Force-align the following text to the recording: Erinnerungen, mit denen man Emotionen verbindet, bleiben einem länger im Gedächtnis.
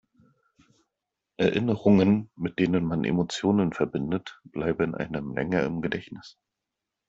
Erinnerungen, 1.37 2.31
mit 2.35 2.57
denen 2.57 2.85
man 2.85 3.03
Emotionen 3.03 3.71
verbindet, 3.71 4.39
bleiben 4.45 4.95
einem 4.95 5.35
länger 5.35 5.61
im 5.61 5.79
Gedächtnis. 5.83 6.39